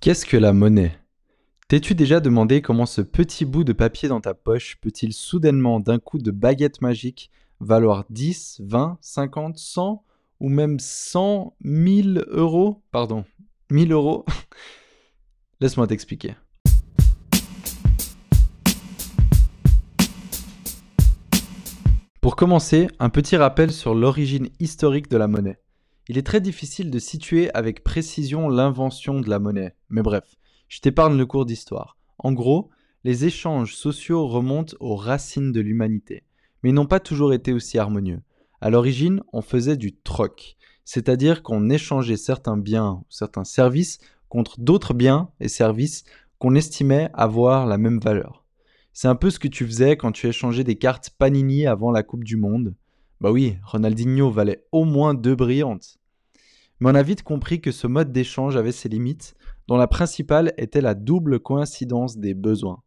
Qu'est-ce 0.00 0.24
que 0.24 0.38
la 0.38 0.54
monnaie? 0.54 0.98
T'es-tu 1.68 1.94
déjà 1.94 2.20
demandé 2.20 2.62
comment 2.62 2.86
ce 2.86 3.02
petit 3.02 3.44
bout 3.44 3.64
de 3.64 3.74
papier 3.74 4.08
dans 4.08 4.22
ta 4.22 4.32
poche 4.32 4.78
peut-il 4.80 5.12
soudainement, 5.12 5.78
d'un 5.78 5.98
coup 5.98 6.16
de 6.16 6.30
baguette 6.30 6.80
magique, 6.80 7.30
valoir 7.60 8.06
10, 8.08 8.62
20, 8.64 8.96
50, 9.02 9.58
100 9.58 10.02
ou 10.40 10.48
même 10.48 10.78
100 10.78 11.54
000 11.62 12.08
euros? 12.28 12.82
Pardon, 12.92 13.26
1000 13.70 13.92
euros 13.92 14.24
Laisse-moi 15.60 15.86
t'expliquer. 15.86 16.34
Pour 22.22 22.36
commencer, 22.36 22.88
un 23.00 23.10
petit 23.10 23.36
rappel 23.36 23.70
sur 23.70 23.94
l'origine 23.94 24.48
historique 24.60 25.10
de 25.10 25.18
la 25.18 25.28
monnaie. 25.28 25.58
Il 26.10 26.18
est 26.18 26.26
très 26.26 26.40
difficile 26.40 26.90
de 26.90 26.98
situer 26.98 27.54
avec 27.54 27.84
précision 27.84 28.48
l'invention 28.48 29.20
de 29.20 29.30
la 29.30 29.38
monnaie, 29.38 29.76
mais 29.90 30.02
bref, 30.02 30.24
je 30.66 30.80
t'épargne 30.80 31.16
le 31.16 31.24
cours 31.24 31.46
d'histoire. 31.46 31.98
En 32.18 32.32
gros, 32.32 32.68
les 33.04 33.26
échanges 33.26 33.76
sociaux 33.76 34.26
remontent 34.26 34.76
aux 34.80 34.96
racines 34.96 35.52
de 35.52 35.60
l'humanité, 35.60 36.24
mais 36.64 36.72
n'ont 36.72 36.86
pas 36.86 36.98
toujours 36.98 37.32
été 37.32 37.52
aussi 37.52 37.78
harmonieux. 37.78 38.22
À 38.60 38.70
l'origine, 38.70 39.22
on 39.32 39.40
faisait 39.40 39.76
du 39.76 39.94
troc, 39.94 40.56
c'est-à-dire 40.84 41.44
qu'on 41.44 41.70
échangeait 41.70 42.16
certains 42.16 42.56
biens 42.56 43.02
ou 43.02 43.06
certains 43.08 43.44
services 43.44 44.00
contre 44.28 44.58
d'autres 44.58 44.94
biens 44.94 45.30
et 45.38 45.46
services 45.46 46.02
qu'on 46.40 46.56
estimait 46.56 47.08
avoir 47.14 47.66
la 47.66 47.78
même 47.78 48.00
valeur. 48.00 48.44
C'est 48.92 49.06
un 49.06 49.14
peu 49.14 49.30
ce 49.30 49.38
que 49.38 49.46
tu 49.46 49.64
faisais 49.64 49.96
quand 49.96 50.10
tu 50.10 50.26
échangeais 50.26 50.64
des 50.64 50.76
cartes 50.76 51.10
Panini 51.10 51.68
avant 51.68 51.92
la 51.92 52.02
Coupe 52.02 52.24
du 52.24 52.34
Monde. 52.34 52.74
Bah 53.20 53.30
oui, 53.30 53.58
Ronaldinho 53.62 54.28
valait 54.28 54.66
au 54.72 54.84
moins 54.84 55.14
deux 55.14 55.36
brillantes 55.36 55.99
mais 56.80 56.90
on 56.90 56.94
a 56.94 57.02
vite 57.02 57.22
compris 57.22 57.60
que 57.60 57.72
ce 57.72 57.86
mode 57.86 58.12
d'échange 58.12 58.56
avait 58.56 58.72
ses 58.72 58.88
limites, 58.88 59.34
dont 59.68 59.76
la 59.76 59.86
principale 59.86 60.52
était 60.56 60.80
la 60.80 60.94
double 60.94 61.38
coïncidence 61.38 62.16
des 62.16 62.34
besoins. 62.34 62.82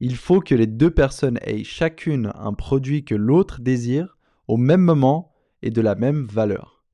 Il 0.00 0.16
faut 0.16 0.40
que 0.40 0.54
les 0.54 0.66
deux 0.66 0.90
personnes 0.90 1.38
aient 1.42 1.64
chacune 1.64 2.30
un 2.34 2.52
produit 2.52 3.04
que 3.04 3.14
l'autre 3.14 3.60
désire 3.60 4.18
au 4.48 4.56
même 4.56 4.82
moment 4.82 5.32
et 5.62 5.70
de 5.70 5.80
la 5.80 5.94
même 5.94 6.26
valeur. 6.26 6.84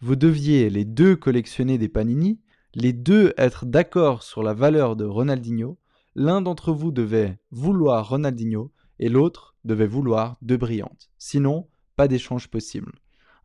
Vous 0.00 0.16
deviez 0.16 0.70
les 0.70 0.84
deux 0.84 1.16
collectionner 1.16 1.78
des 1.78 1.88
panini, 1.88 2.40
les 2.74 2.92
deux 2.92 3.34
être 3.36 3.66
d'accord 3.66 4.22
sur 4.22 4.42
la 4.42 4.54
valeur 4.54 4.96
de 4.96 5.04
Ronaldinho, 5.04 5.78
l'un 6.14 6.40
d'entre 6.40 6.72
vous 6.72 6.92
devait 6.92 7.38
vouloir 7.50 8.08
Ronaldinho 8.08 8.72
et 8.98 9.08
l'autre 9.08 9.54
devait 9.64 9.86
vouloir 9.86 10.36
De 10.42 10.56
Brillante. 10.56 11.10
Sinon, 11.18 11.68
pas 11.96 12.08
d'échange 12.08 12.48
possible. 12.48 12.92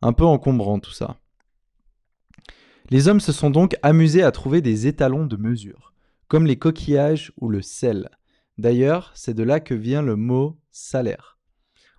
Un 0.00 0.12
peu 0.12 0.24
encombrant 0.24 0.78
tout 0.78 0.92
ça. 0.92 1.18
Les 2.92 3.08
hommes 3.08 3.20
se 3.20 3.32
sont 3.32 3.48
donc 3.48 3.74
amusés 3.80 4.22
à 4.22 4.30
trouver 4.32 4.60
des 4.60 4.86
étalons 4.86 5.24
de 5.24 5.38
mesure, 5.38 5.94
comme 6.28 6.44
les 6.44 6.58
coquillages 6.58 7.32
ou 7.40 7.48
le 7.48 7.62
sel. 7.62 8.10
D'ailleurs, 8.58 9.12
c'est 9.14 9.32
de 9.32 9.42
là 9.42 9.60
que 9.60 9.72
vient 9.72 10.02
le 10.02 10.14
mot 10.14 10.58
salaire. 10.70 11.38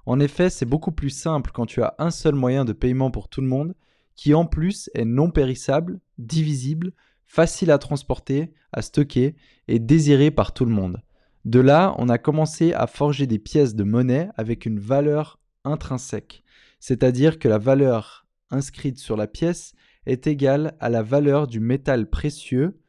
En 0.05 0.19
effet, 0.19 0.51
c'est 0.51 0.67
beaucoup 0.67 0.91
plus 0.91 1.09
simple 1.09 1.49
quand 1.51 1.65
tu 1.65 1.81
as 1.81 1.95
un 1.97 2.11
seul 2.11 2.35
moyen 2.35 2.63
de 2.63 2.73
paiement 2.73 3.09
pour 3.09 3.27
tout 3.27 3.41
le 3.41 3.47
monde, 3.47 3.73
qui 4.15 4.35
en 4.35 4.45
plus 4.45 4.91
est 4.93 5.03
non 5.03 5.31
périssable, 5.31 5.99
divisible, 6.19 6.93
facile 7.25 7.71
à 7.71 7.79
transporter, 7.79 8.53
à 8.71 8.83
stocker 8.83 9.35
et 9.67 9.79
désiré 9.79 10.29
par 10.29 10.53
tout 10.53 10.65
le 10.65 10.75
monde. 10.75 11.01
De 11.43 11.59
là, 11.59 11.95
on 11.97 12.07
a 12.07 12.19
commencé 12.19 12.71
à 12.73 12.85
forger 12.85 13.25
des 13.25 13.39
pièces 13.39 13.73
de 13.73 13.83
monnaie 13.83 14.29
avec 14.37 14.67
une 14.67 14.77
valeur 14.77 15.39
intrinsèque, 15.63 16.43
c'est-à-dire 16.79 17.39
que 17.39 17.47
la 17.47 17.57
valeur 17.57 18.27
inscrite 18.51 18.99
sur 18.99 19.17
la 19.17 19.25
pièce 19.25 19.73
est 20.05 20.27
égale 20.27 20.75
à 20.79 20.89
la 20.89 21.03
valeur 21.03 21.47
du 21.47 21.59
métal 21.59 22.09
précieux, 22.09 22.79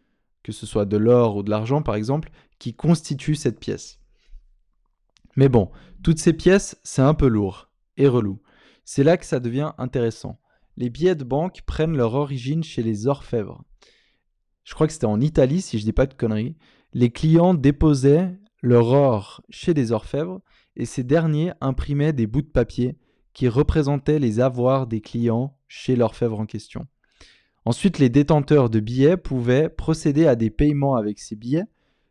que 0.42 0.52
ce 0.52 0.66
soit 0.66 0.84
de 0.84 0.96
l'or 0.96 1.36
ou 1.36 1.42
de 1.42 1.50
l'argent 1.50 1.82
par 1.82 1.94
exemple, 1.94 2.30
qui 2.58 2.74
constitue 2.74 3.34
cette 3.34 3.60
pièce. 3.60 4.00
Mais 5.36 5.48
bon, 5.48 5.70
toutes 6.02 6.18
ces 6.18 6.32
pièces, 6.32 6.80
c'est 6.84 7.02
un 7.02 7.14
peu 7.14 7.26
lourd 7.26 7.70
et 7.96 8.08
relou. 8.08 8.40
C'est 8.84 9.04
là 9.04 9.16
que 9.16 9.24
ça 9.24 9.40
devient 9.40 9.72
intéressant. 9.78 10.40
Les 10.76 10.90
billets 10.90 11.14
de 11.14 11.24
banque 11.24 11.62
prennent 11.66 11.96
leur 11.96 12.14
origine 12.14 12.62
chez 12.62 12.82
les 12.82 13.06
orfèvres. 13.06 13.64
Je 14.64 14.74
crois 14.74 14.86
que 14.86 14.92
c'était 14.92 15.06
en 15.06 15.20
Italie, 15.20 15.60
si 15.60 15.78
je 15.78 15.84
dis 15.84 15.92
pas 15.92 16.06
de 16.06 16.14
conneries. 16.14 16.56
Les 16.92 17.10
clients 17.10 17.54
déposaient 17.54 18.38
leur 18.62 18.88
or 18.88 19.42
chez 19.50 19.74
les 19.74 19.92
orfèvres 19.92 20.40
et 20.76 20.86
ces 20.86 21.04
derniers 21.04 21.52
imprimaient 21.60 22.12
des 22.12 22.26
bouts 22.26 22.42
de 22.42 22.46
papier 22.46 22.98
qui 23.32 23.48
représentaient 23.48 24.18
les 24.18 24.40
avoirs 24.40 24.86
des 24.86 25.00
clients 25.00 25.58
chez 25.68 25.96
l'orfèvre 25.96 26.40
en 26.40 26.46
question. 26.46 26.86
Ensuite, 27.64 27.98
les 27.98 28.10
détenteurs 28.10 28.68
de 28.68 28.80
billets 28.80 29.16
pouvaient 29.16 29.68
procéder 29.68 30.26
à 30.26 30.36
des 30.36 30.50
paiements 30.50 30.96
avec 30.96 31.18
ces 31.18 31.34
billets, 31.34 31.64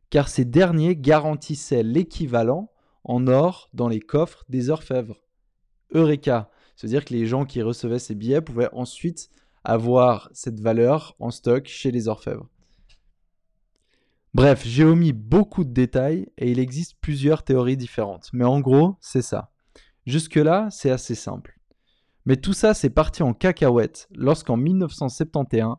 car 0.09 0.27
ces 0.27 0.45
derniers 0.45 0.95
garantissaient 0.95 1.83
l'équivalent 1.83 2.71
en 3.03 3.27
or 3.27 3.69
dans 3.73 3.87
les 3.87 3.99
coffres 3.99 4.45
des 4.49 4.69
orfèvres. 4.69 5.21
Eureka 5.93 6.49
C'est-à-dire 6.75 7.05
que 7.05 7.13
les 7.13 7.27
gens 7.27 7.45
qui 7.45 7.61
recevaient 7.61 7.99
ces 7.99 8.15
billets 8.15 8.41
pouvaient 8.41 8.69
ensuite 8.73 9.29
avoir 9.63 10.29
cette 10.33 10.59
valeur 10.59 11.15
en 11.19 11.29
stock 11.29 11.67
chez 11.67 11.91
les 11.91 12.07
orfèvres. 12.07 12.49
Bref, 14.33 14.63
j'ai 14.65 14.83
omis 14.83 15.13
beaucoup 15.13 15.63
de 15.63 15.71
détails 15.71 16.27
et 16.37 16.49
il 16.49 16.57
existe 16.57 16.95
plusieurs 16.99 17.43
théories 17.43 17.77
différentes, 17.77 18.31
mais 18.33 18.45
en 18.45 18.59
gros, 18.61 18.95
c'est 18.99 19.21
ça. 19.21 19.51
Jusque-là, 20.07 20.69
c'est 20.71 20.89
assez 20.89 21.15
simple. 21.15 21.59
Mais 22.25 22.37
tout 22.37 22.53
ça, 22.53 22.73
c'est 22.73 22.89
parti 22.89 23.23
en 23.23 23.33
cacahuète 23.33 24.07
lorsqu'en 24.15 24.57
1971, 24.57 25.75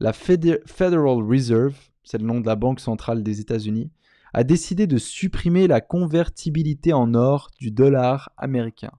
la 0.00 0.12
Federal 0.12 1.22
Reserve, 1.22 1.76
c'est 2.04 2.18
le 2.18 2.26
nom 2.26 2.40
de 2.40 2.46
la 2.46 2.56
Banque 2.56 2.80
centrale 2.80 3.22
des 3.22 3.40
États-Unis, 3.40 3.90
a 4.34 4.44
décidé 4.44 4.86
de 4.86 4.98
supprimer 4.98 5.66
la 5.66 5.80
convertibilité 5.80 6.92
en 6.92 7.14
or 7.14 7.50
du 7.58 7.70
dollar 7.70 8.32
américain. 8.36 8.92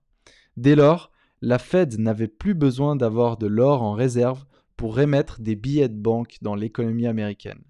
Dès 0.56 0.76
lors, 0.76 1.12
la 1.42 1.60
Fed 1.60 2.00
n'avait 2.00 2.28
plus 2.28 2.56
besoin 2.56 2.96
d'avoir 2.96 3.38
de 3.38 3.46
l'or 3.46 3.84
en 3.84 3.94
réserve 3.94 4.46
pour 4.76 5.00
émettre 5.00 5.40
des 5.42 5.56
billets 5.56 5.90
de 5.90 6.00
banque 6.00 6.38
dans 6.42 6.56
l'économie 6.56 7.08
américaine. 7.08 7.62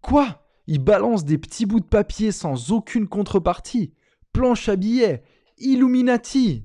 Quoi? 0.00 0.44
Ils 0.66 0.82
balancent 0.82 1.24
des 1.24 1.38
petits 1.38 1.66
bouts 1.66 1.80
de 1.80 1.84
papier 1.84 2.32
sans 2.32 2.72
aucune 2.72 3.08
contrepartie 3.08 3.92
Planche 4.32 4.68
à 4.68 4.76
billets 4.76 5.22
Illuminati 5.58 6.64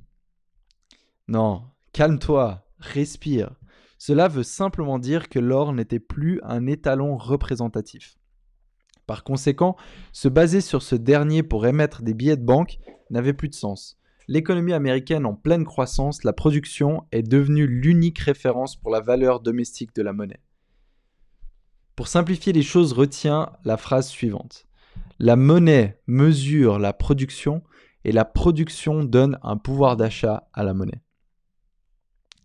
non, 1.33 1.63
calme-toi, 1.93 2.63
respire. 2.77 3.55
Cela 3.97 4.27
veut 4.27 4.43
simplement 4.43 4.99
dire 4.99 5.29
que 5.29 5.39
l'or 5.39 5.73
n'était 5.73 5.99
plus 5.99 6.39
un 6.43 6.67
étalon 6.67 7.17
représentatif. 7.17 8.19
Par 9.07 9.23
conséquent, 9.23 9.75
se 10.11 10.27
baser 10.27 10.61
sur 10.61 10.83
ce 10.83 10.93
dernier 10.95 11.41
pour 11.41 11.65
émettre 11.65 12.03
des 12.03 12.13
billets 12.13 12.37
de 12.37 12.45
banque 12.45 12.77
n'avait 13.09 13.33
plus 13.33 13.49
de 13.49 13.55
sens. 13.55 13.97
L'économie 14.27 14.73
américaine 14.73 15.25
en 15.25 15.33
pleine 15.33 15.65
croissance, 15.65 16.23
la 16.23 16.33
production 16.33 17.01
est 17.11 17.23
devenue 17.23 17.65
l'unique 17.65 18.19
référence 18.19 18.75
pour 18.75 18.91
la 18.91 19.01
valeur 19.01 19.39
domestique 19.39 19.95
de 19.95 20.03
la 20.03 20.13
monnaie. 20.13 20.43
Pour 21.95 22.07
simplifier 22.07 22.53
les 22.53 22.61
choses, 22.61 22.93
retiens 22.93 23.53
la 23.65 23.77
phrase 23.77 24.07
suivante. 24.07 24.67
La 25.17 25.35
monnaie 25.35 25.99
mesure 26.05 26.77
la 26.77 26.93
production 26.93 27.63
et 28.03 28.11
la 28.11 28.23
production 28.23 29.03
donne 29.03 29.39
un 29.41 29.57
pouvoir 29.57 29.97
d'achat 29.97 30.47
à 30.53 30.63
la 30.63 30.75
monnaie. 30.75 31.01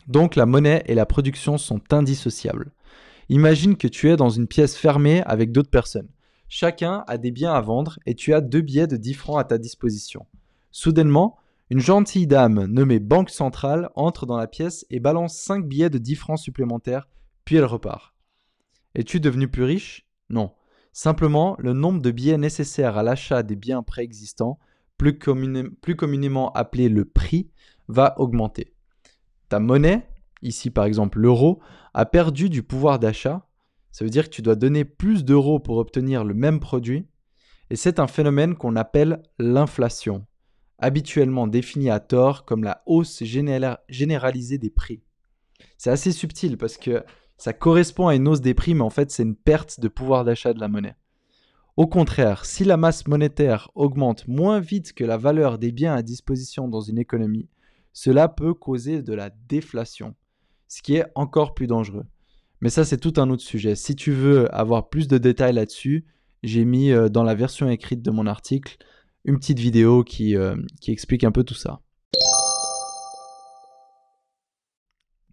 Donc 0.08 0.36
la 0.36 0.46
monnaie 0.46 0.82
et 0.86 0.94
la 0.94 1.06
production 1.06 1.58
sont 1.58 1.80
indissociables. 1.92 2.72
Imagine 3.28 3.76
que 3.76 3.88
tu 3.88 4.10
es 4.10 4.16
dans 4.16 4.30
une 4.30 4.46
pièce 4.46 4.74
fermée 4.76 5.22
avec 5.26 5.52
d'autres 5.52 5.70
personnes. 5.70 6.08
Chacun 6.48 7.04
a 7.06 7.18
des 7.18 7.30
biens 7.30 7.52
à 7.52 7.60
vendre 7.60 7.98
et 8.06 8.14
tu 8.14 8.32
as 8.32 8.40
deux 8.40 8.62
billets 8.62 8.86
de 8.86 8.96
10 8.96 9.12
francs 9.12 9.38
à 9.38 9.44
ta 9.44 9.58
disposition. 9.58 10.26
Soudainement, 10.70 11.36
une 11.68 11.80
gentille 11.80 12.26
dame 12.26 12.64
nommée 12.64 13.00
Banque 13.00 13.28
Centrale 13.28 13.90
entre 13.94 14.24
dans 14.24 14.38
la 14.38 14.46
pièce 14.46 14.86
et 14.88 14.98
balance 14.98 15.36
5 15.36 15.66
billets 15.66 15.90
de 15.90 15.98
10 15.98 16.14
francs 16.14 16.38
supplémentaires, 16.38 17.06
puis 17.44 17.56
elle 17.56 17.66
repart. 17.66 18.14
Es-tu 18.94 19.20
devenu 19.20 19.48
plus 19.48 19.64
riche? 19.64 20.08
Non. 20.30 20.52
Simplement, 20.94 21.54
le 21.58 21.74
nombre 21.74 22.00
de 22.00 22.10
billets 22.10 22.38
nécessaires 22.38 22.96
à 22.96 23.02
l'achat 23.02 23.42
des 23.42 23.56
biens 23.56 23.82
préexistants, 23.82 24.58
plus, 24.96 25.18
communément 25.18 26.50
appelé 26.52 26.88
le 26.88 27.04
prix, 27.04 27.50
va 27.88 28.18
augmenter. 28.18 28.72
Ta 29.48 29.60
monnaie, 29.60 30.06
ici 30.42 30.70
par 30.70 30.84
exemple 30.84 31.18
l'euro, 31.18 31.60
a 31.94 32.06
perdu 32.06 32.48
du 32.48 32.62
pouvoir 32.62 32.98
d'achat. 32.98 33.46
Ça 33.90 34.04
veut 34.04 34.10
dire 34.10 34.24
que 34.24 34.34
tu 34.34 34.42
dois 34.42 34.54
donner 34.54 34.84
plus 34.84 35.24
d'euros 35.24 35.58
pour 35.58 35.78
obtenir 35.78 36.24
le 36.24 36.34
même 36.34 36.60
produit. 36.60 37.06
Et 37.70 37.76
c'est 37.76 37.98
un 37.98 38.06
phénomène 38.06 38.54
qu'on 38.54 38.76
appelle 38.76 39.22
l'inflation, 39.38 40.26
habituellement 40.78 41.46
défini 41.46 41.90
à 41.90 42.00
tort 42.00 42.44
comme 42.44 42.64
la 42.64 42.82
hausse 42.86 43.22
généralisée 43.22 44.58
des 44.58 44.70
prix. 44.70 45.02
C'est 45.76 45.90
assez 45.90 46.12
subtil 46.12 46.56
parce 46.56 46.76
que 46.76 47.04
ça 47.36 47.52
correspond 47.52 48.08
à 48.08 48.14
une 48.14 48.26
hausse 48.26 48.40
des 48.40 48.54
prix, 48.54 48.74
mais 48.74 48.82
en 48.82 48.90
fait 48.90 49.10
c'est 49.10 49.22
une 49.22 49.36
perte 49.36 49.80
de 49.80 49.88
pouvoir 49.88 50.24
d'achat 50.24 50.52
de 50.52 50.60
la 50.60 50.68
monnaie. 50.68 50.96
Au 51.76 51.86
contraire, 51.86 52.44
si 52.44 52.64
la 52.64 52.76
masse 52.76 53.06
monétaire 53.06 53.70
augmente 53.76 54.26
moins 54.26 54.58
vite 54.58 54.92
que 54.92 55.04
la 55.04 55.16
valeur 55.16 55.58
des 55.58 55.70
biens 55.70 55.94
à 55.94 56.02
disposition 56.02 56.66
dans 56.66 56.80
une 56.80 56.98
économie, 56.98 57.48
cela 57.92 58.28
peut 58.28 58.54
causer 58.54 59.02
de 59.02 59.12
la 59.12 59.30
déflation, 59.48 60.14
ce 60.68 60.82
qui 60.82 60.96
est 60.96 61.06
encore 61.14 61.54
plus 61.54 61.66
dangereux. 61.66 62.04
Mais 62.60 62.70
ça, 62.70 62.84
c'est 62.84 62.98
tout 62.98 63.14
un 63.16 63.30
autre 63.30 63.42
sujet. 63.42 63.74
Si 63.74 63.94
tu 63.94 64.12
veux 64.12 64.52
avoir 64.54 64.88
plus 64.88 65.08
de 65.08 65.18
détails 65.18 65.54
là-dessus, 65.54 66.06
j'ai 66.42 66.64
mis 66.64 66.90
euh, 66.90 67.08
dans 67.08 67.22
la 67.22 67.34
version 67.34 67.68
écrite 67.68 68.02
de 68.02 68.10
mon 68.10 68.26
article 68.26 68.76
une 69.24 69.38
petite 69.38 69.58
vidéo 69.58 70.04
euh, 70.20 70.56
qui 70.80 70.90
explique 70.90 71.24
un 71.24 71.32
peu 71.32 71.44
tout 71.44 71.54
ça. 71.54 71.80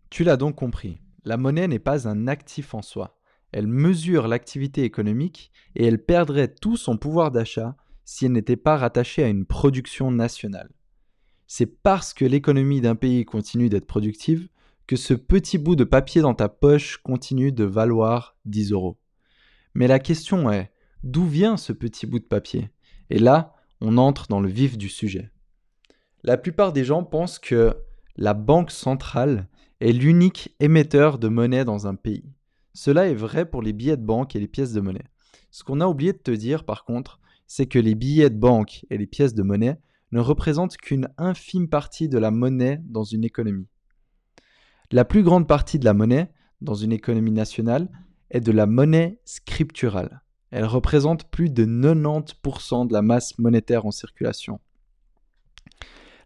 Tu 0.09 0.23
l'as 0.23 0.37
donc 0.37 0.55
compris, 0.55 1.01
la 1.23 1.37
monnaie 1.37 1.67
n'est 1.67 1.79
pas 1.79 2.07
un 2.07 2.27
actif 2.27 2.73
en 2.73 2.81
soi. 2.81 3.17
Elle 3.51 3.67
mesure 3.67 4.27
l'activité 4.27 4.83
économique 4.83 5.51
et 5.75 5.85
elle 5.85 6.03
perdrait 6.03 6.53
tout 6.53 6.77
son 6.77 6.97
pouvoir 6.97 7.31
d'achat 7.31 7.75
si 8.03 8.25
elle 8.25 8.33
n'était 8.33 8.55
pas 8.55 8.77
rattachée 8.77 9.23
à 9.23 9.27
une 9.27 9.45
production 9.45 10.11
nationale. 10.11 10.69
C'est 11.47 11.81
parce 11.81 12.13
que 12.13 12.25
l'économie 12.25 12.81
d'un 12.81 12.95
pays 12.95 13.25
continue 13.25 13.69
d'être 13.69 13.85
productive 13.85 14.49
que 14.87 14.95
ce 14.95 15.13
petit 15.13 15.57
bout 15.57 15.75
de 15.75 15.83
papier 15.83 16.21
dans 16.21 16.33
ta 16.33 16.49
poche 16.49 16.97
continue 16.97 17.51
de 17.51 17.63
valoir 17.63 18.37
10 18.45 18.71
euros. 18.71 18.97
Mais 19.73 19.87
la 19.87 19.99
question 19.99 20.51
est, 20.51 20.71
d'où 21.03 21.25
vient 21.25 21.57
ce 21.57 21.73
petit 21.73 22.05
bout 22.05 22.19
de 22.19 22.25
papier? 22.25 22.69
Et 23.09 23.19
là, 23.19 23.55
on 23.81 23.97
entre 23.97 24.27
dans 24.27 24.39
le 24.39 24.49
vif 24.49 24.77
du 24.77 24.89
sujet. 24.89 25.31
La 26.23 26.37
plupart 26.37 26.73
des 26.73 26.83
gens 26.83 27.03
pensent 27.03 27.39
que 27.39 27.75
la 28.15 28.33
banque 28.33 28.71
centrale 28.71 29.47
est 29.81 29.91
l'unique 29.91 30.55
émetteur 30.59 31.19
de 31.19 31.27
monnaie 31.27 31.65
dans 31.65 31.87
un 31.87 31.95
pays. 31.95 32.31
Cela 32.73 33.07
est 33.07 33.15
vrai 33.15 33.49
pour 33.49 33.61
les 33.61 33.73
billets 33.73 33.97
de 33.97 34.05
banque 34.05 34.35
et 34.35 34.39
les 34.39 34.47
pièces 34.47 34.73
de 34.73 34.81
monnaie. 34.81 35.05
Ce 35.51 35.63
qu'on 35.63 35.81
a 35.81 35.87
oublié 35.87 36.13
de 36.13 36.17
te 36.17 36.31
dire 36.31 36.63
par 36.63 36.85
contre, 36.85 37.19
c'est 37.47 37.67
que 37.67 37.79
les 37.79 37.95
billets 37.95 38.29
de 38.29 38.37
banque 38.37 38.85
et 38.89 38.97
les 38.97 39.07
pièces 39.07 39.33
de 39.33 39.43
monnaie 39.43 39.77
ne 40.11 40.19
représentent 40.19 40.77
qu'une 40.77 41.09
infime 41.17 41.67
partie 41.67 42.09
de 42.09 42.17
la 42.17 42.31
monnaie 42.31 42.81
dans 42.85 43.03
une 43.03 43.23
économie. 43.23 43.67
La 44.91 45.05
plus 45.05 45.23
grande 45.23 45.47
partie 45.47 45.79
de 45.79 45.85
la 45.85 45.93
monnaie, 45.93 46.31
dans 46.61 46.75
une 46.75 46.91
économie 46.91 47.31
nationale, 47.31 47.89
est 48.29 48.41
de 48.41 48.51
la 48.51 48.65
monnaie 48.65 49.19
scripturale. 49.25 50.21
Elle 50.51 50.65
représente 50.65 51.29
plus 51.29 51.49
de 51.49 51.65
90% 51.65 52.87
de 52.87 52.93
la 52.93 53.01
masse 53.01 53.37
monétaire 53.39 53.85
en 53.85 53.91
circulation. 53.91 54.59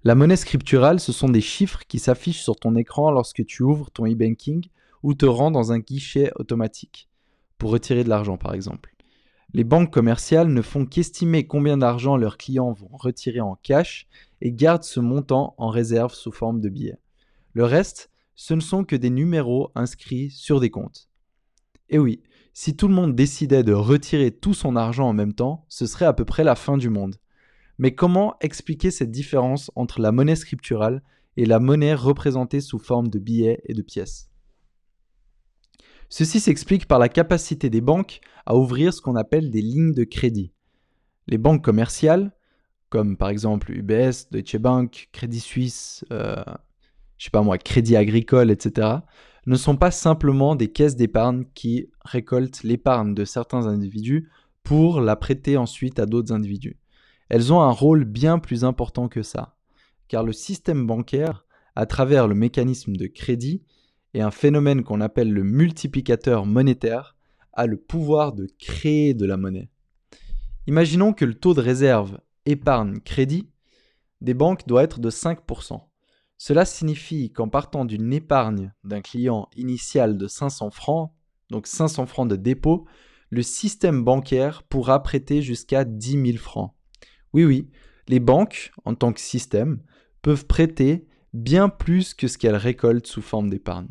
La 0.03 0.15
monnaie 0.15 0.35
scripturale, 0.35 0.99
ce 0.99 1.11
sont 1.11 1.29
des 1.29 1.41
chiffres 1.41 1.81
qui 1.87 1.99
s'affichent 1.99 2.43
sur 2.43 2.55
ton 2.55 2.75
écran 2.75 3.11
lorsque 3.11 3.45
tu 3.45 3.63
ouvres 3.63 3.91
ton 3.91 4.05
e-banking 4.05 4.67
ou 5.03 5.13
te 5.13 5.25
rends 5.25 5.51
dans 5.51 5.71
un 5.71 5.79
guichet 5.79 6.31
automatique, 6.35 7.09
pour 7.57 7.71
retirer 7.71 8.03
de 8.03 8.09
l'argent 8.09 8.37
par 8.37 8.53
exemple. 8.53 8.93
Les 9.53 9.63
banques 9.63 9.91
commerciales 9.91 10.49
ne 10.49 10.61
font 10.61 10.85
qu'estimer 10.85 11.47
combien 11.47 11.77
d'argent 11.77 12.17
leurs 12.17 12.37
clients 12.37 12.71
vont 12.71 12.91
retirer 12.93 13.39
en 13.39 13.55
cash 13.63 14.07
et 14.41 14.51
gardent 14.51 14.83
ce 14.83 14.99
montant 14.99 15.55
en 15.57 15.69
réserve 15.69 16.13
sous 16.13 16.31
forme 16.31 16.61
de 16.61 16.69
billets. 16.69 16.99
Le 17.53 17.63
reste, 17.63 18.11
ce 18.35 18.53
ne 18.53 18.61
sont 18.61 18.83
que 18.83 18.95
des 18.95 19.09
numéros 19.09 19.71
inscrits 19.73 20.29
sur 20.29 20.59
des 20.59 20.69
comptes. 20.69 21.09
Et 21.89 21.97
oui, 21.97 22.21
si 22.53 22.75
tout 22.75 22.87
le 22.87 22.93
monde 22.93 23.15
décidait 23.15 23.63
de 23.63 23.73
retirer 23.73 24.31
tout 24.31 24.53
son 24.53 24.75
argent 24.75 25.07
en 25.07 25.13
même 25.13 25.33
temps, 25.33 25.65
ce 25.67 25.87
serait 25.87 26.05
à 26.05 26.13
peu 26.13 26.25
près 26.25 26.43
la 26.43 26.55
fin 26.55 26.77
du 26.77 26.89
monde. 26.89 27.15
Mais 27.79 27.95
comment 27.95 28.35
expliquer 28.41 28.91
cette 28.91 29.11
différence 29.11 29.71
entre 29.75 29.99
la 29.99 30.11
monnaie 30.11 30.35
scripturale 30.35 31.01
et 31.37 31.45
la 31.45 31.59
monnaie 31.59 31.95
représentée 31.95 32.61
sous 32.61 32.77
forme 32.77 33.07
de 33.07 33.17
billets 33.17 33.61
et 33.65 33.73
de 33.73 33.81
pièces? 33.81 34.28
Ceci 36.09 36.39
s'explique 36.39 36.87
par 36.87 36.97
la 36.97 37.07
capacité 37.07 37.69
des 37.69 37.81
banques 37.81 38.19
à 38.47 38.55
ouvrir 38.55 38.93
ce 38.93 39.01
qu'on 39.01 39.15
appelle 39.15 39.51
des 39.51 39.61
lignes 39.61 39.93
de 39.93 40.03
crédit. 40.03 40.51
Les 41.27 41.37
banques 41.37 41.63
commerciales, 41.63 42.31
comme 42.89 43.15
par 43.15 43.29
exemple 43.29 43.71
UBS, 43.71 44.31
Deutsche 44.31 44.57
Bank, 44.57 45.09
Crédit 45.11 45.39
Suisse, 45.39 46.03
euh, 46.11 46.43
je 47.17 47.25
sais 47.25 47.29
pas 47.29 47.43
moi, 47.43 47.59
crédit 47.59 47.95
agricole, 47.95 48.49
etc., 48.49 48.87
ne 49.45 49.55
sont 49.55 49.77
pas 49.77 49.91
simplement 49.91 50.55
des 50.55 50.71
caisses 50.71 50.95
d'épargne 50.95 51.45
qui 51.53 51.89
récoltent 52.03 52.63
l'épargne 52.63 53.13
de 53.13 53.25
certains 53.25 53.67
individus 53.67 54.29
pour 54.63 55.01
la 55.01 55.15
prêter 55.15 55.57
ensuite 55.57 55.99
à 55.99 56.07
d'autres 56.07 56.33
individus. 56.33 56.79
Elles 57.29 57.53
ont 57.53 57.61
un 57.61 57.71
rôle 57.71 58.05
bien 58.05 58.39
plus 58.39 58.63
important 58.63 59.07
que 59.07 59.21
ça, 59.21 59.55
car 60.07 60.23
le 60.23 60.33
système 60.33 60.87
bancaire, 60.87 61.45
à 61.75 61.85
travers 61.85 62.27
le 62.27 62.35
mécanisme 62.35 62.95
de 62.95 63.07
crédit 63.07 63.63
et 64.13 64.21
un 64.21 64.31
phénomène 64.31 64.83
qu'on 64.83 65.01
appelle 65.01 65.31
le 65.31 65.43
multiplicateur 65.43 66.45
monétaire, 66.45 67.15
a 67.53 67.65
le 67.65 67.77
pouvoir 67.77 68.33
de 68.33 68.47
créer 68.57 69.13
de 69.13 69.25
la 69.25 69.37
monnaie. 69.37 69.69
Imaginons 70.67 71.13
que 71.13 71.25
le 71.25 71.33
taux 71.33 71.53
de 71.53 71.61
réserve 71.61 72.19
épargne-crédit 72.45 73.49
des 74.21 74.33
banques 74.33 74.67
doit 74.67 74.83
être 74.83 74.99
de 74.99 75.09
5%. 75.09 75.81
Cela 76.37 76.65
signifie 76.65 77.31
qu'en 77.31 77.49
partant 77.49 77.85
d'une 77.85 78.13
épargne 78.13 78.73
d'un 78.83 79.01
client 79.01 79.49
initial 79.55 80.17
de 80.17 80.27
500 80.27 80.69
francs, 80.71 81.11
donc 81.49 81.67
500 81.67 82.05
francs 82.05 82.29
de 82.29 82.35
dépôt, 82.35 82.85
le 83.29 83.41
système 83.41 84.03
bancaire 84.03 84.63
pourra 84.63 85.03
prêter 85.03 85.41
jusqu'à 85.41 85.83
10 85.83 86.11
000 86.31 86.37
francs. 86.37 86.73
Oui, 87.33 87.45
oui, 87.45 87.69
les 88.07 88.19
banques, 88.19 88.71
en 88.85 88.95
tant 88.95 89.13
que 89.13 89.19
système, 89.19 89.81
peuvent 90.21 90.45
prêter 90.45 91.07
bien 91.33 91.69
plus 91.69 92.13
que 92.13 92.27
ce 92.27 92.37
qu'elles 92.37 92.55
récoltent 92.55 93.07
sous 93.07 93.21
forme 93.21 93.49
d'épargne. 93.49 93.87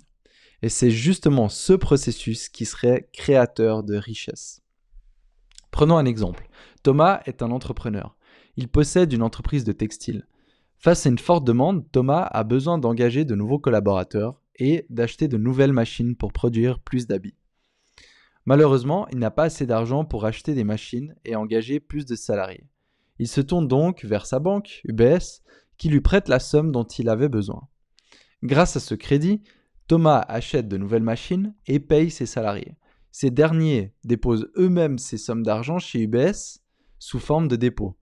Et 0.62 0.68
c'est 0.68 0.90
justement 0.90 1.48
ce 1.48 1.72
processus 1.72 2.48
qui 2.48 2.64
serait 2.64 3.08
créateur 3.12 3.84
de 3.84 3.96
richesse. 3.96 4.62
Prenons 5.70 5.96
un 5.96 6.04
exemple. 6.04 6.48
Thomas 6.82 7.20
est 7.26 7.42
un 7.42 7.50
entrepreneur. 7.50 8.16
Il 8.56 8.68
possède 8.68 9.12
une 9.12 9.22
entreprise 9.22 9.64
de 9.64 9.72
textile. 9.72 10.26
Face 10.78 11.06
à 11.06 11.10
une 11.10 11.18
forte 11.18 11.44
demande, 11.44 11.90
Thomas 11.92 12.28
a 12.30 12.44
besoin 12.44 12.78
d'engager 12.78 13.24
de 13.24 13.34
nouveaux 13.34 13.58
collaborateurs 13.58 14.40
et 14.56 14.86
d'acheter 14.90 15.28
de 15.28 15.36
nouvelles 15.36 15.72
machines 15.72 16.16
pour 16.16 16.32
produire 16.32 16.80
plus 16.80 17.06
d'habits. 17.06 17.36
Malheureusement, 18.44 19.06
il 19.12 19.18
n'a 19.18 19.30
pas 19.30 19.44
assez 19.44 19.66
d'argent 19.66 20.04
pour 20.04 20.24
acheter 20.24 20.54
des 20.54 20.64
machines 20.64 21.14
et 21.24 21.36
engager 21.36 21.80
plus 21.80 22.06
de 22.06 22.16
salariés. 22.16 22.66
Il 23.18 23.28
se 23.28 23.40
tourne 23.40 23.68
donc 23.68 24.04
vers 24.04 24.26
sa 24.26 24.38
banque, 24.38 24.80
UBS, 24.84 25.42
qui 25.76 25.88
lui 25.88 26.00
prête 26.00 26.28
la 26.28 26.40
somme 26.40 26.72
dont 26.72 26.84
il 26.84 27.08
avait 27.08 27.28
besoin. 27.28 27.68
Grâce 28.42 28.76
à 28.76 28.80
ce 28.80 28.94
crédit, 28.94 29.42
Thomas 29.88 30.18
achète 30.28 30.68
de 30.68 30.76
nouvelles 30.76 31.02
machines 31.02 31.54
et 31.66 31.80
paye 31.80 32.10
ses 32.10 32.26
salariés. 32.26 32.76
Ces 33.10 33.30
derniers 33.30 33.94
déposent 34.04 34.50
eux-mêmes 34.56 34.98
ces 34.98 35.16
sommes 35.16 35.42
d'argent 35.42 35.78
chez 35.78 36.02
UBS 36.02 36.60
sous 36.98 37.18
forme 37.18 37.48
de 37.48 37.56
dépôt. 37.56 37.96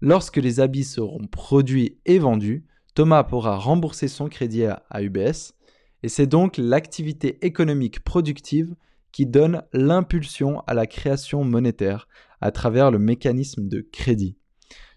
Lorsque 0.00 0.36
les 0.36 0.60
habits 0.60 0.84
seront 0.84 1.26
produits 1.26 1.98
et 2.06 2.18
vendus, 2.18 2.64
Thomas 2.94 3.24
pourra 3.24 3.56
rembourser 3.56 4.06
son 4.08 4.28
crédit 4.28 4.64
à 4.64 5.02
UBS, 5.02 5.54
et 6.02 6.08
c'est 6.08 6.26
donc 6.26 6.56
l'activité 6.58 7.44
économique 7.44 8.04
productive 8.04 8.74
qui 9.10 9.26
donne 9.26 9.62
l'impulsion 9.72 10.60
à 10.66 10.74
la 10.74 10.86
création 10.86 11.44
monétaire 11.44 12.08
à 12.40 12.50
travers 12.50 12.90
le 12.90 12.98
mécanisme 12.98 13.68
de 13.68 13.80
crédit. 13.80 14.36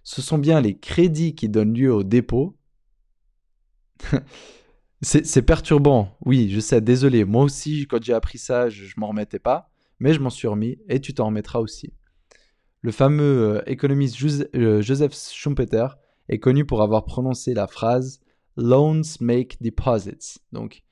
Ce 0.04 0.22
sont 0.22 0.38
bien 0.38 0.62
les 0.62 0.78
crédits 0.78 1.36
qui 1.36 1.50
donnent 1.50 1.74
lieu 1.74 1.94
au 1.94 2.04
dépôt. 2.04 2.56
c'est 5.06 5.42
perturbant, 5.44 6.18
oui, 6.26 6.50
je 6.50 6.60
sais, 6.60 6.82
désolé. 6.82 7.26
Moi 7.26 7.44
aussi, 7.44 7.86
quand 7.88 8.04
j'ai 8.04 8.14
appris 8.14 8.40
ça, 8.40 8.70
je, 8.70 8.86
je 8.86 8.96
m'en 8.98 9.08
remettais 9.10 9.40
pas, 9.40 9.70
mais 10.00 10.14
je 10.14 10.20
m'en 10.20 10.32
suis 10.32 10.48
remis 10.48 10.80
et 10.90 11.00
tu 11.00 11.14
t'en 11.14 11.28
remettras 11.28 11.60
aussi. 11.60 11.94
Le 12.82 12.92
fameux 12.92 13.58
euh, 13.58 13.62
économiste 13.68 14.18
euh, 14.56 14.82
Joseph 14.82 15.14
Schumpeter 15.14 15.88
est 16.28 16.40
connu 16.40 16.66
pour 16.66 16.82
avoir 16.82 17.06
prononcé 17.06 17.54
la 17.54 17.68
phrase 17.68 18.20
Loans 18.58 19.02
make 19.22 19.62
deposits. 19.62 20.40
Donc, 20.52 20.84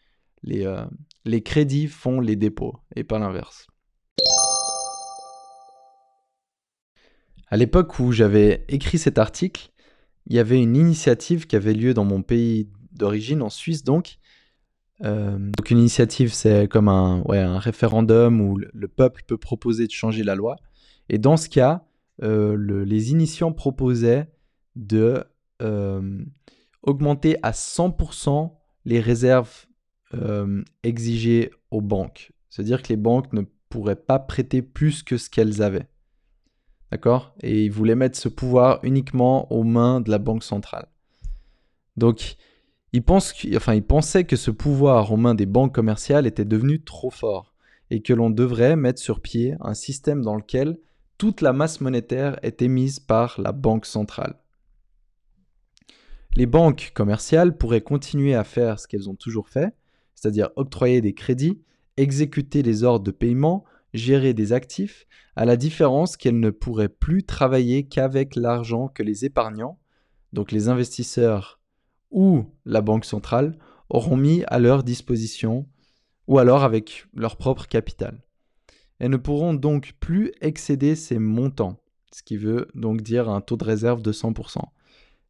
les, 0.43 0.65
euh, 0.65 0.85
les 1.25 1.41
crédits 1.41 1.87
font 1.87 2.19
les 2.19 2.35
dépôts 2.35 2.75
et 2.95 3.03
pas 3.03 3.17
l'inverse. 3.17 3.67
À 7.47 7.57
l'époque 7.57 7.99
où 7.99 8.11
j'avais 8.11 8.65
écrit 8.67 8.97
cet 8.97 9.17
article, 9.17 9.71
il 10.27 10.35
y 10.35 10.39
avait 10.39 10.61
une 10.61 10.75
initiative 10.75 11.47
qui 11.47 11.55
avait 11.55 11.73
lieu 11.73 11.93
dans 11.93 12.05
mon 12.05 12.21
pays 12.21 12.69
d'origine, 12.95 13.41
en 13.41 13.49
Suisse 13.49 13.83
donc. 13.83 14.17
donc 15.01 15.69
une 15.69 15.79
initiative, 15.79 16.33
c'est 16.33 16.67
comme 16.67 16.87
un, 16.87 17.21
ouais, 17.23 17.39
un 17.39 17.59
référendum 17.59 18.41
où 18.41 18.57
le 18.57 18.87
peuple 18.87 19.23
peut 19.27 19.37
proposer 19.37 19.87
de 19.87 19.91
changer 19.91 20.23
la 20.23 20.35
loi. 20.35 20.55
Et 21.09 21.17
dans 21.17 21.37
ce 21.37 21.49
cas, 21.49 21.85
euh, 22.21 22.85
les 22.85 23.11
initiants 23.11 23.51
proposaient 23.51 24.29
de 24.75 25.23
euh, 25.61 26.23
augmenter 26.81 27.37
à 27.41 27.51
100% 27.51 28.51
les 28.85 28.99
réserves 28.99 29.65
euh, 30.13 30.63
exigées 30.83 31.51
aux 31.71 31.81
banques. 31.81 32.31
C'est-à-dire 32.49 32.81
que 32.81 32.89
les 32.89 32.97
banques 32.97 33.33
ne 33.33 33.41
pourraient 33.69 33.95
pas 33.95 34.19
prêter 34.19 34.61
plus 34.61 35.01
que 35.03 35.17
ce 35.17 35.29
qu'elles 35.29 35.61
avaient. 35.61 35.87
D'accord? 36.91 37.33
Et 37.41 37.65
ils 37.65 37.71
voulaient 37.71 37.95
mettre 37.95 38.19
ce 38.19 38.29
pouvoir 38.29 38.79
uniquement 38.83 39.51
aux 39.51 39.63
mains 39.63 40.01
de 40.01 40.11
la 40.11 40.19
banque 40.19 40.43
centrale. 40.43 40.87
Donc, 41.97 42.35
ils, 42.93 43.03
pensent 43.03 43.33
que 43.33 44.35
ce 44.35 44.51
pouvoir 44.51 45.11
aux 45.11 45.17
mains 45.17 45.35
des 45.35 45.45
banques 45.45 45.73
commerciales 45.73 46.27
était 46.27 46.45
devenu 46.45 46.81
trop 46.81 47.09
fort 47.09 47.53
et 47.89 48.01
que 48.01 48.13
l'on 48.13 48.29
devrait 48.29 48.75
mettre 48.75 49.01
sur 49.01 49.19
pied 49.19 49.55
un 49.59 49.73
système 49.73 50.21
dans 50.21 50.35
lequel 50.35 50.77
toute 51.17 51.41
la 51.41 51.53
masse 51.53 51.81
monétaire 51.81 52.39
est 52.43 52.61
émise 52.61 52.99
par 52.99 53.39
la 53.41 53.51
banque 53.51 53.85
centrale. 53.85 54.35
Les 56.35 56.45
banques 56.45 56.91
commerciales 56.93 57.57
pourraient 57.57 57.81
continuer 57.81 58.33
à 58.33 58.43
faire 58.43 58.79
ce 58.79 58.87
qu'elles 58.87 59.09
ont 59.09 59.15
toujours 59.15 59.49
fait, 59.49 59.73
c'est-à-dire 60.15 60.49
octroyer 60.55 61.01
des 61.01 61.13
crédits 61.13 61.59
exécuter 61.97 62.63
les 62.63 62.83
ordres 62.83 63.05
de 63.05 63.11
paiement, 63.11 63.65
gérer 63.93 64.33
des 64.33 64.53
actifs, 64.53 65.05
à 65.35 65.45
la 65.45 65.57
différence 65.57 66.17
qu'elle 66.17 66.39
ne 66.39 66.49
pourrait 66.49 66.89
plus 66.89 67.23
travailler 67.23 67.83
qu'avec 67.83 68.35
l'argent 68.35 68.87
que 68.87 69.03
les 69.03 69.25
épargnants, 69.25 69.79
donc 70.31 70.51
les 70.51 70.69
investisseurs 70.69 71.59
ou 72.13 72.45
la 72.65 72.81
Banque 72.81 73.03
centrale, 73.03 73.57
auront 73.89 74.15
mis 74.15 74.43
à 74.47 74.59
leur 74.59 74.83
disposition, 74.83 75.67
ou 76.27 76.39
alors 76.39 76.63
avec 76.63 77.05
leur 77.13 77.35
propre 77.35 77.67
capital. 77.67 78.23
Elles 78.99 79.11
ne 79.11 79.17
pourront 79.17 79.53
donc 79.53 79.95
plus 79.99 80.31
excéder 80.39 80.95
ces 80.95 81.19
montants, 81.19 81.81
ce 82.13 82.23
qui 82.23 82.37
veut 82.37 82.69
donc 82.75 83.01
dire 83.01 83.29
un 83.29 83.41
taux 83.41 83.57
de 83.57 83.65
réserve 83.65 84.01
de 84.01 84.13
100%. 84.13 84.59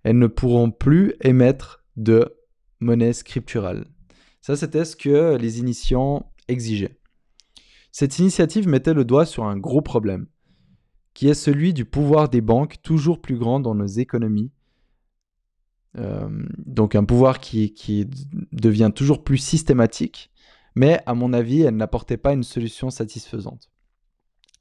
Elles 0.04 0.20
ne 0.20 0.28
pourront 0.28 0.70
plus 0.70 1.16
émettre 1.22 1.84
de 1.96 2.38
monnaie 2.80 3.14
scripturale. 3.14 3.88
Ça, 4.42 4.56
c'était 4.56 4.86
ce 4.86 4.96
que 4.96 5.38
les 5.38 5.60
initiants 5.60 6.32
exigeaient. 6.48 7.00
Cette 7.92 8.20
initiative 8.20 8.68
mettait 8.68 8.94
le 8.94 9.06
doigt 9.06 9.26
sur 9.26 9.46
un 9.46 9.58
gros 9.58 9.82
problème, 9.82 10.28
qui 11.14 11.30
est 11.30 11.34
celui 11.34 11.74
du 11.74 11.86
pouvoir 11.86 12.28
des 12.28 12.42
banques 12.42 12.82
toujours 12.82 13.22
plus 13.22 13.38
grand 13.38 13.60
dans 13.60 13.76
nos 13.76 13.86
économies. 13.86 14.52
Euh, 15.98 16.28
donc 16.66 16.96
un 16.96 17.04
pouvoir 17.04 17.40
qui, 17.40 18.08
devient 18.52 18.92
toujours 18.94 19.24
plus 19.24 19.38
systématique, 19.38 20.32
mais 20.76 21.02
à 21.06 21.14
mon 21.14 21.34
avis, 21.34 21.62
elle 21.62 21.76
n'apportait 21.76 22.18
pas 22.18 22.34
une 22.34 22.44
solution 22.44 22.90
satisfaisante. 22.90 23.70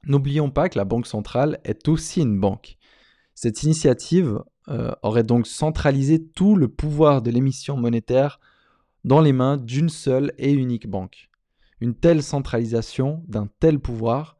N'oublions 0.05 0.51
pas 0.51 0.69
que 0.69 0.77
la 0.77 0.85
Banque 0.85 1.07
centrale 1.07 1.59
est 1.63 1.87
aussi 1.87 2.21
une 2.21 2.39
banque. 2.39 2.77
Cette 3.35 3.63
initiative 3.63 4.43
euh, 4.69 4.91
aurait 5.01 5.23
donc 5.23 5.47
centralisé 5.47 6.23
tout 6.23 6.55
le 6.55 6.67
pouvoir 6.67 7.21
de 7.21 7.31
l'émission 7.31 7.77
monétaire 7.77 8.39
dans 9.05 9.21
les 9.21 9.33
mains 9.33 9.57
d'une 9.57 9.89
seule 9.89 10.33
et 10.37 10.51
unique 10.51 10.87
banque. 10.87 11.29
Une 11.79 11.95
telle 11.95 12.21
centralisation 12.21 13.23
d'un 13.27 13.47
tel 13.59 13.79
pouvoir 13.79 14.37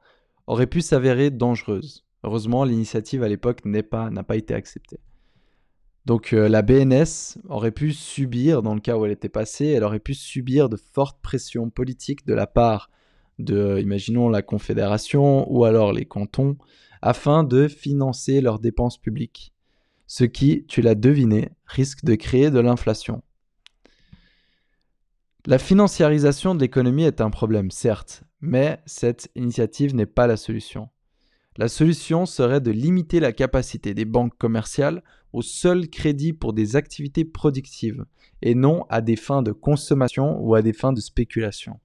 aurait 0.47 0.67
pu 0.67 0.81
s'avérer 0.81 1.31
dangereuse. 1.31 2.05
Heureusement, 2.23 2.63
l'initiative 2.63 3.23
à 3.23 3.27
l'époque 3.27 3.65
n'a 3.65 3.83
pas, 3.83 4.09
pas 4.09 4.35
été 4.35 4.53
acceptée. 4.53 4.99
Donc 6.05 6.33
euh, 6.33 6.49
la 6.49 6.61
BNS 6.61 7.37
aurait 7.47 7.71
pu 7.71 7.93
subir, 7.93 8.61
dans 8.61 8.73
le 8.73 8.81
cas 8.81 8.97
où 8.97 9.05
elle 9.05 9.11
était 9.11 9.29
passée, 9.29 9.67
elle 9.67 9.83
aurait 9.83 9.99
pu 9.99 10.13
subir 10.13 10.67
de 10.67 10.75
fortes 10.75 11.21
pressions 11.21 11.69
politiques 11.69 12.25
de 12.25 12.33
la 12.33 12.47
part 12.47 12.89
de, 13.39 13.79
imaginons, 13.79 14.29
la 14.29 14.41
Confédération 14.41 15.51
ou 15.51 15.63
alors 15.63 15.93
les 15.93 16.05
cantons, 16.05 16.57
afin 17.01 17.43
de 17.43 17.67
financer 17.67 18.41
leurs 18.41 18.59
dépenses 18.59 18.97
publiques. 18.97 19.53
Ce 20.05 20.23
qui, 20.25 20.65
tu 20.67 20.81
l'as 20.81 20.95
deviné, 20.95 21.49
risque 21.65 22.03
de 22.03 22.15
créer 22.15 22.51
de 22.51 22.59
l'inflation. 22.59 23.23
La 25.45 25.57
financiarisation 25.57 26.55
de 26.55 26.61
l'économie 26.61 27.03
est 27.03 27.19
un 27.19 27.29
problème, 27.29 27.71
certes, 27.71 28.23
mais 28.39 28.81
cette 28.85 29.29
initiative 29.35 29.95
n'est 29.95 30.05
pas 30.05 30.27
la 30.27 30.37
solution. 30.37 30.89
La 31.57 31.67
solution 31.67 32.25
serait 32.25 32.61
de 32.61 32.71
limiter 32.71 33.19
la 33.19 33.31
capacité 33.31 33.93
des 33.93 34.05
banques 34.05 34.35
commerciales 34.37 35.03
au 35.33 35.43
seul 35.43 35.87
crédit 35.87 36.33
pour 36.33 36.53
des 36.53 36.75
activités 36.75 37.25
productives 37.25 38.05
et 38.41 38.55
non 38.55 38.85
à 38.89 39.01
des 39.01 39.15
fins 39.15 39.43
de 39.43 39.51
consommation 39.51 40.39
ou 40.39 40.55
à 40.55 40.63
des 40.63 40.73
fins 40.73 40.93
de 40.93 40.99
spéculation. 40.99 41.79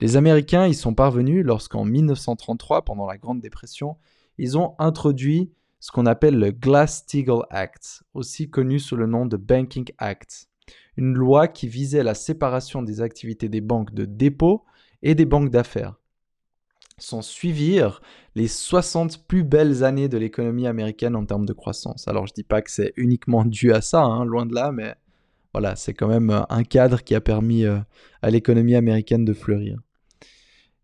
Les 0.00 0.16
Américains 0.16 0.66
y 0.66 0.74
sont 0.74 0.94
parvenus 0.94 1.44
lorsqu'en 1.44 1.84
1933, 1.84 2.84
pendant 2.84 3.06
la 3.06 3.18
Grande 3.18 3.40
Dépression, 3.40 3.96
ils 4.36 4.58
ont 4.58 4.74
introduit 4.78 5.50
ce 5.80 5.92
qu'on 5.92 6.06
appelle 6.06 6.38
le 6.38 6.50
Glass-Steagall 6.50 7.44
Act, 7.50 8.02
aussi 8.14 8.50
connu 8.50 8.80
sous 8.80 8.96
le 8.96 9.06
nom 9.06 9.26
de 9.26 9.36
Banking 9.36 9.90
Act, 9.98 10.48
une 10.96 11.14
loi 11.14 11.46
qui 11.46 11.68
visait 11.68 12.02
la 12.02 12.14
séparation 12.14 12.82
des 12.82 13.00
activités 13.00 13.48
des 13.48 13.60
banques 13.60 13.94
de 13.94 14.04
dépôt 14.04 14.64
et 15.02 15.14
des 15.14 15.24
banques 15.24 15.50
d'affaires. 15.50 15.94
S'en 16.98 17.22
suivirent 17.22 18.00
les 18.34 18.48
60 18.48 19.26
plus 19.26 19.44
belles 19.44 19.84
années 19.84 20.08
de 20.08 20.18
l'économie 20.18 20.66
américaine 20.66 21.16
en 21.16 21.24
termes 21.24 21.46
de 21.46 21.52
croissance. 21.52 22.08
Alors 22.08 22.26
je 22.26 22.34
dis 22.34 22.44
pas 22.44 22.62
que 22.62 22.70
c'est 22.70 22.92
uniquement 22.96 23.44
dû 23.46 23.72
à 23.72 23.80
ça, 23.80 24.02
hein, 24.02 24.24
loin 24.24 24.46
de 24.46 24.54
là, 24.54 24.72
mais 24.72 24.94
voilà, 25.52 25.76
c'est 25.76 25.94
quand 25.94 26.08
même 26.08 26.30
euh, 26.30 26.42
un 26.50 26.64
cadre 26.64 27.02
qui 27.02 27.14
a 27.14 27.20
permis 27.20 27.64
euh, 27.64 27.78
à 28.22 28.30
l'économie 28.30 28.74
américaine 28.74 29.24
de 29.24 29.32
fleurir. 29.32 29.78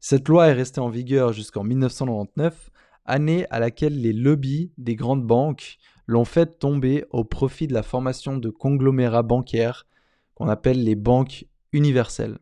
Cette 0.00 0.28
loi 0.28 0.48
est 0.48 0.52
restée 0.52 0.80
en 0.80 0.88
vigueur 0.88 1.32
jusqu'en 1.32 1.64
1999, 1.64 2.70
année 3.06 3.46
à 3.50 3.58
laquelle 3.58 4.00
les 4.00 4.12
lobbies 4.12 4.72
des 4.78 4.96
grandes 4.96 5.26
banques 5.26 5.78
l'ont 6.06 6.24
fait 6.24 6.58
tomber 6.58 7.04
au 7.10 7.24
profit 7.24 7.66
de 7.66 7.74
la 7.74 7.82
formation 7.82 8.36
de 8.36 8.50
conglomérats 8.50 9.22
bancaires 9.22 9.86
qu'on 10.34 10.48
appelle 10.48 10.82
les 10.82 10.94
banques 10.94 11.46
universelles 11.72 12.38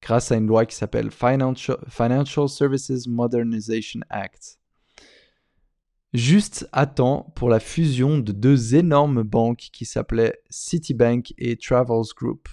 grâce 0.00 0.32
à 0.32 0.36
une 0.36 0.46
loi 0.46 0.66
qui 0.66 0.76
s'appelle 0.76 1.10
Financial, 1.10 2.48
Services 2.48 3.06
Modernization 3.06 4.00
Act. 4.10 4.58
Juste 6.12 6.68
à 6.72 6.86
temps 6.86 7.32
pour 7.34 7.48
la 7.48 7.60
fusion 7.60 8.18
de 8.18 8.32
deux 8.32 8.74
énormes 8.74 9.22
banques 9.22 9.68
qui 9.72 9.84
s'appelaient 9.84 10.40
Citibank 10.48 11.34
et 11.36 11.56
Travels 11.56 12.14
Group. 12.16 12.48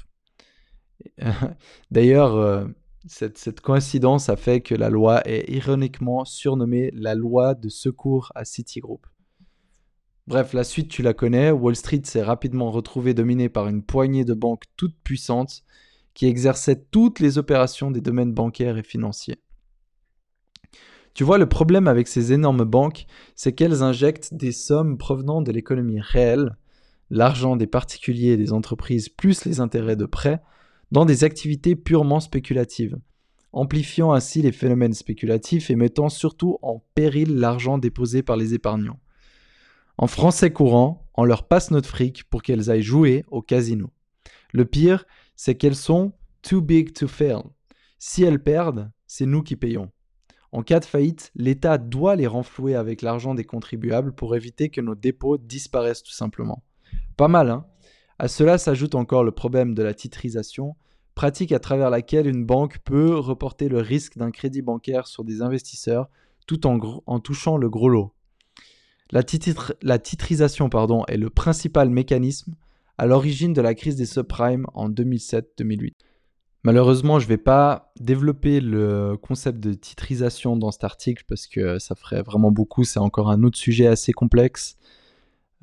D'ailleurs, 1.92 2.36
euh, 2.36 2.66
cette, 3.06 3.38
cette, 3.38 3.62
coïncidence 3.62 4.30
a 4.30 4.36
fait 4.36 4.62
que 4.62 4.76
la 4.76 4.90
loi 4.90 5.22
est 5.28 5.50
ironiquement 5.50 6.26
surnommée 6.26 6.92
la 6.94 7.16
loi 7.16 7.54
de 7.54 7.70
secours 7.70 8.32
à 8.36 8.46
Citigroup. 8.46 9.06
Bref, 10.26 10.54
la 10.54 10.64
suite 10.64 10.88
tu 10.88 11.02
la 11.02 11.14
connais, 11.14 11.52
Wall 11.52 11.76
Street 11.76 12.02
s'est 12.06 12.24
rapidement 12.24 12.72
retrouvé 12.72 13.14
dominé 13.14 13.50
par 13.50 13.68
une 13.68 13.84
poignée 13.84 14.24
de 14.24 14.34
banques 14.34 14.64
toutes 14.78 14.98
puissantes 15.04 15.64
qui 16.14 16.28
exerçait 16.28 16.84
toutes 16.92 17.20
les 17.20 17.38
opérations 17.38 17.92
des 17.92 18.02
domaines 18.02 18.34
bancaires 18.34 18.78
et 18.78 18.84
financiers. 18.84 19.40
Tu 21.14 21.24
vois, 21.24 21.38
le 21.38 21.48
problème 21.48 21.88
avec 21.88 22.08
ces 22.08 22.34
énormes 22.34 22.66
banques, 22.66 23.06
c'est 23.36 23.54
qu'elles 23.54 23.84
injectent 23.84 24.34
des 24.34 24.52
sommes 24.52 24.98
provenant 24.98 25.42
de 25.42 25.52
l'économie 25.52 26.02
réelle, 26.02 26.58
l'argent 27.12 27.56
des 27.56 27.68
particuliers 27.68 28.32
et 28.32 28.38
des 28.38 28.52
entreprises 28.52 29.10
plus 29.10 29.46
les 29.46 29.60
intérêts 29.60 29.96
de 29.96 30.06
prêt, 30.06 30.42
dans 30.92 31.06
des 31.06 31.24
activités 31.24 31.76
purement 31.76 32.20
spéculatives, 32.20 32.98
amplifiant 33.52 34.14
ainsi 34.14 34.42
les 34.42 34.52
phénomènes 34.52 34.94
spéculatifs 34.94 35.70
et 35.70 35.76
mettant 35.76 36.10
surtout 36.10 36.58
en 36.62 36.84
péril 36.96 37.36
l'argent 37.36 37.78
déposé 37.78 38.24
par 38.24 38.38
les 38.38 38.54
épargnants. 38.56 39.00
En 39.98 40.08
français 40.08 40.52
courant, 40.52 41.08
on 41.16 41.24
leur 41.24 41.48
passe 41.48 41.70
notre 41.70 41.90
fric 41.90 42.24
pour 42.24 42.42
qu'elles 42.42 42.72
aillent 42.72 42.82
jouer 42.82 43.24
au 43.30 43.44
casino. 43.44 43.92
Le 44.52 44.66
pire, 44.66 45.06
c'est 45.36 45.56
qu'elles 45.56 45.76
sont 45.76 46.14
too 46.42 46.62
big 46.62 46.94
to 46.94 47.08
fail. 47.08 47.42
Si 48.00 48.24
elles 48.24 48.42
perdent, 48.42 48.92
c'est 49.08 49.26
nous 49.26 49.44
qui 49.44 49.56
payons. 49.56 49.92
En 50.52 50.62
cas 50.62 50.80
de 50.80 50.86
faillite, 50.86 51.32
l'État 51.36 51.78
doit 51.78 52.16
les 52.16 52.28
renflouer 52.28 52.76
avec 52.76 53.02
l'argent 53.02 53.34
des 53.34 53.44
contribuables 53.44 54.14
pour 54.14 54.36
éviter 54.36 54.70
que 54.70 54.82
nos 54.82 54.94
dépôts 54.94 55.38
disparaissent 55.38 56.04
tout 56.04 56.12
simplement. 56.12 56.64
Pas 57.18 57.28
mal, 57.28 57.50
hein? 57.50 57.66
À 58.20 58.28
cela 58.28 58.58
s'ajoute 58.58 58.94
encore 58.96 59.24
le 59.24 59.32
problème 59.32 59.74
de 59.74 59.82
la 59.82 59.94
titrisation, 59.94 60.76
pratique 61.16 61.52
à 61.52 61.60
travers 61.60 61.90
laquelle 61.90 62.28
une 62.28 62.46
banque 62.46 62.80
peut 62.80 63.18
reporter 63.18 63.70
le 63.70 63.80
risque 63.80 64.18
d'un 64.18 64.32
crédit 64.32 64.62
bancaire 64.62 65.08
sur 65.08 65.24
des 65.24 65.42
investisseurs 65.42 66.10
tout 66.46 66.68
en, 66.68 67.20
touchant 67.20 67.58
le 67.58 67.70
gros 67.70 67.90
lot. 67.90 68.14
La, 69.12 69.24
titrisation 69.24 70.70
est 71.08 71.18
le 71.18 71.30
principal 71.30 71.90
mécanisme 71.90 72.56
à 72.98 73.06
l'origine 73.06 73.54
de 73.54 73.62
la 73.62 73.74
crise 73.74 73.96
des 73.96 74.06
subprimes 74.06 74.66
en 74.74 74.90
2007-2008. 74.90 75.94
Malheureusement, 76.64 77.20
je 77.20 77.26
ne 77.26 77.30
vais 77.30 77.38
pas 77.38 77.92
développer 78.00 78.62
le 78.62 79.18
concept 79.18 79.60
de 79.60 79.74
titrisation 79.74 80.56
dans 80.56 80.72
cet 80.72 80.86
article 80.86 81.26
parce 81.28 81.46
que 81.46 81.78
ça 81.78 81.94
ferait 81.96 82.22
vraiment 82.22 82.52
beaucoup. 82.52 82.86
C'est 82.86 83.00
encore 83.00 83.30
un 83.30 83.44
autre 83.44 83.58
sujet 83.58 83.88
assez 83.88 84.14
complexe. 84.14 84.78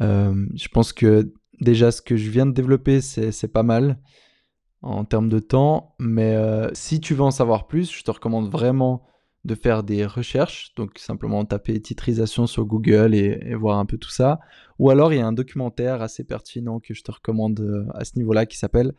Euh, 0.02 0.46
je 0.54 0.68
pense 0.68 0.92
que 0.92 1.32
déjà 1.60 1.90
ce 1.90 2.02
que 2.02 2.16
je 2.16 2.30
viens 2.30 2.44
de 2.44 2.52
développer, 2.52 3.00
c'est 3.00 3.52
pas 3.52 3.62
mal 3.62 3.98
en 4.82 5.04
termes 5.06 5.30
de 5.30 5.38
temps. 5.38 5.94
Mais 5.98 6.34
euh, 6.34 6.68
si 6.74 7.00
tu 7.00 7.14
veux 7.14 7.22
en 7.22 7.30
savoir 7.30 7.66
plus, 7.66 7.90
je 7.90 8.02
te 8.02 8.10
recommande 8.10 8.50
vraiment 8.50 9.02
de 9.44 9.54
faire 9.54 9.82
des 9.82 10.04
recherches, 10.04 10.72
donc 10.76 10.98
simplement 10.98 11.44
taper 11.44 11.80
titrisation 11.80 12.46
sur 12.46 12.66
Google 12.66 13.14
et, 13.14 13.54
voir 13.54 13.78
un 13.78 13.86
peu 13.86 13.96
tout 13.96 14.10
ça. 14.10 14.40
Ou 14.78 14.90
alors 14.90 15.12
il 15.12 15.18
y 15.18 15.22
a 15.22 15.26
un 15.26 15.32
documentaire 15.32 16.02
assez 16.02 16.24
pertinent 16.24 16.78
que 16.78 16.94
je 16.94 17.02
te 17.02 17.10
recommande 17.10 17.60
euh, 17.60 17.86
à 17.94 18.04
ce 18.04 18.16
niveau-là 18.16 18.46
qui 18.46 18.58
s'appelle 18.58 18.92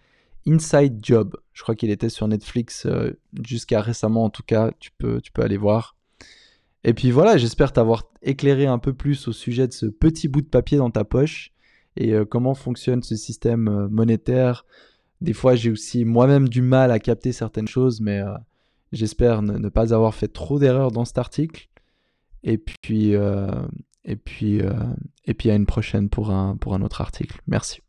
Inside 0.47 0.97
Job. 1.03 1.37
Je 1.53 1.61
crois 1.61 1.75
qu'il 1.75 1.91
était 1.91 2.09
sur 2.09 2.27
Netflix 2.27 2.85
euh, 2.87 3.11
jusqu'à 3.45 3.81
récemment 3.81 4.23
en 4.23 4.29
tout 4.29 4.43
cas, 4.43 4.71
tu 4.79 4.91
peux, 4.97 5.21
tu 5.21 5.31
peux 5.31 5.43
aller 5.43 5.57
voir. 5.57 5.95
Et 6.83 6.95
puis 6.95 7.11
voilà, 7.11 7.37
j'espère 7.37 7.71
t'avoir 7.71 8.05
éclairé 8.23 8.65
un 8.65 8.79
peu 8.79 8.93
plus 8.93 9.27
au 9.27 9.33
sujet 9.33 9.67
de 9.67 9.73
ce 9.73 9.85
petit 9.85 10.27
bout 10.27 10.41
de 10.41 10.47
papier 10.47 10.79
dans 10.79 10.89
ta 10.89 11.03
poche 11.03 11.51
et 11.97 12.13
euh, 12.13 12.25
comment 12.25 12.55
fonctionne 12.55 13.03
ce 13.03 13.15
système 13.15 13.87
monétaire. 13.91 14.65
Des 15.21 15.33
fois 15.33 15.53
j'ai 15.53 15.69
aussi 15.69 16.03
moi-même 16.03 16.49
du 16.49 16.63
mal 16.63 16.89
à 16.89 16.97
capter 16.97 17.31
certaines 17.31 17.67
choses, 17.67 18.01
mais 18.01 18.23
J'espère 18.91 19.41
ne, 19.41 19.69
pas 19.69 19.93
avoir 19.93 20.13
fait 20.13 20.27
trop 20.27 20.59
d'erreurs 20.59 20.91
dans 20.91 21.05
cet 21.05 21.17
article. 21.17 21.69
Et 22.43 22.57
puis, 22.57 23.15
euh, 23.15 23.47
et 24.03 24.15
puis, 24.15 24.61
euh, 24.61 24.71
et 25.25 25.33
puis 25.33 25.49
à 25.51 25.55
une 25.55 25.65
prochaine 25.65 26.09
pour 26.09 26.31
un, 26.31 26.57
pour 26.57 26.73
un 26.73 26.81
autre 26.81 27.01
article. 27.01 27.39
Merci. 27.47 27.81